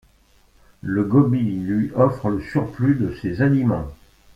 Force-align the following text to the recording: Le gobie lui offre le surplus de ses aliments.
Le 0.81 1.03
gobie 1.03 1.41
lui 1.59 1.91
offre 1.93 2.29
le 2.31 2.41
surplus 2.41 2.95
de 2.95 3.13
ses 3.21 3.43
aliments. 3.43 3.85